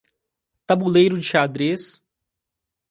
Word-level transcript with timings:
Tabuleiro 0.67 1.15
de 1.15 1.21
xadrez 1.23 1.83